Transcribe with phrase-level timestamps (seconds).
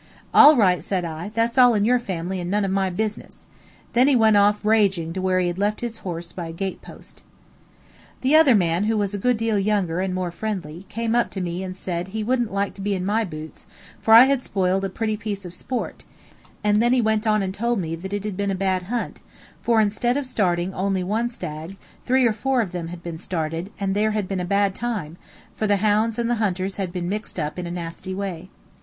[0.33, 3.45] "All right," said I; "that's all in your family and none of my business."
[3.93, 7.21] Then he went off raging to where he had left his horse by a gatepost.
[8.21, 11.39] The other man, who was a good deal younger and more friendly, came up to
[11.39, 13.67] me and said he wouldn't like to be in my boots,
[13.99, 16.03] for I had spoiled a pretty piece of sport;
[16.63, 19.19] and then he went on and told me that it had been a bad hunt,
[19.61, 21.77] for instead of starting only one stag,
[22.07, 25.17] three or four of them had been started, and they had had a bad time,
[25.55, 28.49] for the hounds and the hunters had been mixed up in a nasty way.